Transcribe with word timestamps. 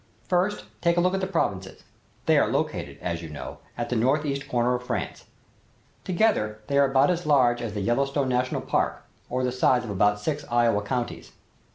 First, 0.27 0.65
take 0.81 0.97
a 0.97 0.99
look 0.99 1.13
at 1.13 1.21
the 1.21 1.27
provinces. 1.27 1.83
They 2.25 2.39
are 2.39 2.49
located, 2.49 2.97
as 3.03 3.21
you 3.21 3.29
know, 3.29 3.59
at 3.77 3.89
the 3.89 3.95
northeast 3.95 4.47
corner 4.49 4.73
of 4.73 4.81
France. 4.81 5.25
Together 6.03 6.57
they 6.65 6.79
are 6.79 6.89
about 6.89 7.11
as 7.11 7.27
large 7.27 7.61
as 7.61 7.75
the 7.75 7.81
Yellowstone 7.81 8.27
National 8.27 8.61
Park, 8.61 9.05
or 9.29 9.43
the 9.43 9.51
size 9.51 9.83
of 9.83 9.91
about 9.91 10.19
six 10.19 10.43
Iowa 10.49 10.81
counties. 10.81 11.33